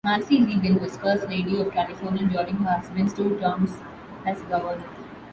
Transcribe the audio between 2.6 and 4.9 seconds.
husband's two terms as governor.